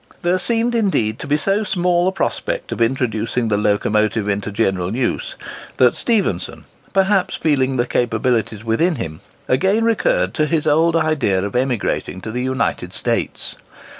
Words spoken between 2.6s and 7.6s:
of introducing the locomotive into general use, that Stephenson,—perhaps